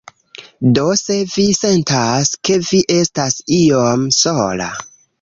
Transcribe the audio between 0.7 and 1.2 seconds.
Do se